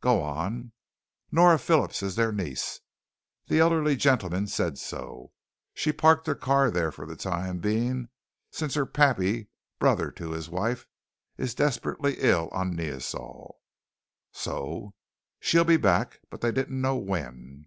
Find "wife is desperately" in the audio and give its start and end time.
10.50-12.16